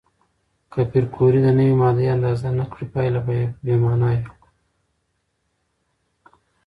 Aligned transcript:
که 0.71 0.79
پېیر 0.91 1.05
کوري 1.15 1.39
د 1.43 1.47
نوې 1.57 1.73
ماده 1.81 2.03
اندازه 2.15 2.49
نه 2.59 2.65
کړي، 2.71 2.85
پایله 2.93 3.21
به 3.25 3.35
بې 3.63 3.75
معنا 3.81 4.09
وي. 4.13 4.21